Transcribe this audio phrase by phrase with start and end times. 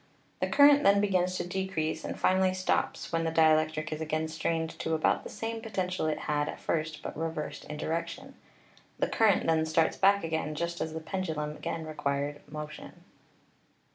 [0.39, 4.71] The current then begins to decrease and finally stops when the dielectric is again strained
[4.79, 8.33] to about the same potential it had at first but reversed in direction.
[8.97, 13.03] The current then starts back again just as the pendulum again acquired mo tion.